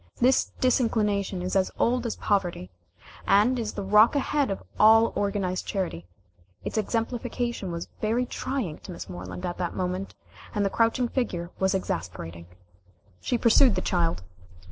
[0.19, 2.71] This disinclination is as old as poverty,
[3.27, 6.07] and is the rock ahead of all organized charity.
[6.65, 10.15] Its exemplification was very trying to Miss Moreland at that moment,
[10.55, 12.47] and the crouching figure was exasperating.
[13.21, 14.23] She pursued the child.